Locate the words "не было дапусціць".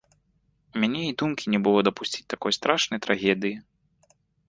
1.55-2.27